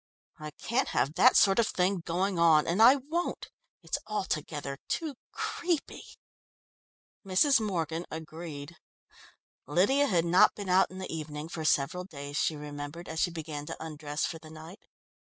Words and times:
I 0.39 0.49
can't 0.57 0.87
have 0.87 1.13
that 1.13 1.35
sort 1.37 1.59
of 1.59 1.67
thing 1.67 1.99
going 1.99 2.39
on, 2.39 2.65
and 2.65 2.81
I 2.81 2.95
won't! 2.95 3.51
it's 3.83 3.99
altogether 4.07 4.79
too 4.87 5.13
creepy!" 5.31 6.03
Mrs. 7.23 7.59
Morgan 7.59 8.07
agreed. 8.09 8.77
Lydia 9.67 10.07
had 10.07 10.25
not 10.25 10.55
been 10.55 10.69
out 10.69 10.89
in 10.89 10.97
the 10.97 11.13
evening 11.15 11.49
for 11.49 11.63
several 11.63 12.03
days, 12.03 12.35
she 12.35 12.55
remembered, 12.55 13.07
as 13.07 13.19
she 13.19 13.29
began 13.29 13.67
to 13.67 13.77
undress 13.79 14.25
for 14.25 14.39
the 14.39 14.49
night. 14.49 14.79